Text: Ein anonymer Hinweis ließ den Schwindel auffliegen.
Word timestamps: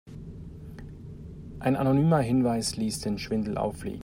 Ein 1.59 1.75
anonymer 1.75 2.21
Hinweis 2.21 2.75
ließ 2.75 3.01
den 3.01 3.19
Schwindel 3.19 3.59
auffliegen. 3.59 3.99